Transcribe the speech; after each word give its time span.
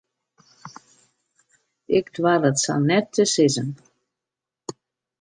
Ik 1.97 2.05
doar 2.15 2.41
it 2.49 2.57
sa 2.63 2.75
net 2.89 3.07
te 3.15 3.23
sizzen. 3.33 3.69